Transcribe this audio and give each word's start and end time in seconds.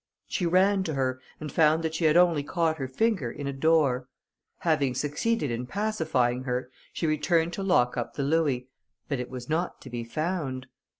She 0.25 0.47
ran 0.47 0.81
to 0.85 0.95
her, 0.95 1.21
and 1.39 1.51
found 1.51 1.83
that 1.83 1.93
she 1.93 2.05
had 2.05 2.17
only 2.17 2.41
caught 2.41 2.77
her 2.79 2.87
finger 2.87 3.29
in 3.29 3.45
a 3.45 3.53
door. 3.53 4.07
Having 4.61 4.95
succeeded 4.95 5.51
in 5.51 5.67
pacifying 5.67 6.41
her, 6.45 6.71
she 6.91 7.05
returned 7.05 7.53
to 7.53 7.61
lock 7.61 7.97
up 7.97 8.15
the 8.15 8.23
louis, 8.23 8.67
but 9.07 9.19
it 9.19 9.29
was 9.29 9.47
not 9.47 9.79
to 9.81 9.91
be 9.91 10.03
found. 10.03 10.65